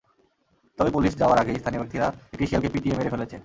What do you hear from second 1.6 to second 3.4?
স্থানীয় ব্যক্তিরা একটি শিয়ালকে পিটিয়ে মেরে ফেলেছে।